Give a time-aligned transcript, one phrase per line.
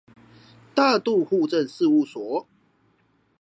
[0.73, 2.47] 大肚戶政事務所